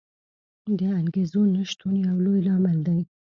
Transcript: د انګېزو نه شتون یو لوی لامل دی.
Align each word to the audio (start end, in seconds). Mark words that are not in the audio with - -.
د 0.77 0.81
انګېزو 0.99 1.41
نه 1.53 1.61
شتون 1.69 1.93
یو 2.07 2.17
لوی 2.25 2.39
لامل 2.47 2.77
دی. 2.87 2.99